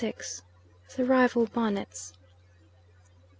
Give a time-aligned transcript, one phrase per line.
[0.95, 2.13] THE RIVAL BONNETS.